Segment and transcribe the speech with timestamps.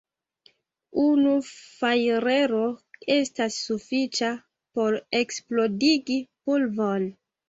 [1.01, 2.61] Unu fajrero
[3.15, 4.31] estas sufiĉa,
[4.79, 6.19] por eksplodigi
[6.51, 7.07] pulvon.